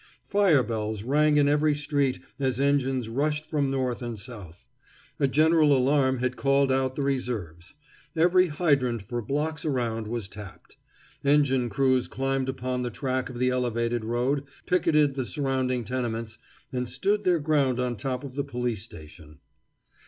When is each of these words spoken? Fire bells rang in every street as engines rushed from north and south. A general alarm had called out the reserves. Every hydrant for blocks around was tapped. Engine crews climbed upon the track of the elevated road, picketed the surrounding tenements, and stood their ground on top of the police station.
Fire 0.25 0.63
bells 0.63 1.03
rang 1.03 1.37
in 1.37 1.47
every 1.47 1.75
street 1.75 2.19
as 2.39 2.59
engines 2.59 3.07
rushed 3.07 3.45
from 3.45 3.69
north 3.69 4.01
and 4.01 4.17
south. 4.17 4.67
A 5.19 5.27
general 5.27 5.77
alarm 5.77 6.17
had 6.17 6.35
called 6.35 6.71
out 6.71 6.95
the 6.95 7.03
reserves. 7.03 7.75
Every 8.15 8.47
hydrant 8.47 9.03
for 9.03 9.21
blocks 9.21 9.63
around 9.63 10.07
was 10.07 10.27
tapped. 10.27 10.77
Engine 11.23 11.69
crews 11.69 12.07
climbed 12.07 12.49
upon 12.49 12.81
the 12.81 12.89
track 12.89 13.29
of 13.29 13.37
the 13.37 13.51
elevated 13.51 14.03
road, 14.03 14.45
picketed 14.65 15.13
the 15.13 15.23
surrounding 15.23 15.83
tenements, 15.83 16.39
and 16.73 16.89
stood 16.89 17.23
their 17.23 17.37
ground 17.37 17.79
on 17.79 17.95
top 17.95 18.23
of 18.23 18.33
the 18.33 18.43
police 18.43 18.81
station. 18.81 19.37